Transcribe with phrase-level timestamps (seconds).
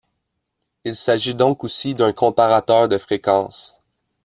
[0.83, 3.75] Il s'agit donc aussi d'un comparateur de fréquence.